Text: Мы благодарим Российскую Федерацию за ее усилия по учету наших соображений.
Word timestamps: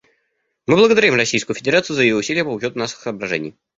Мы 0.65 0.77
благодарим 0.77 1.13
Российскую 1.13 1.55
Федерацию 1.55 1.95
за 1.95 2.01
ее 2.01 2.15
усилия 2.15 2.43
по 2.43 2.47
учету 2.49 2.79
наших 2.79 3.01
соображений. 3.01 3.53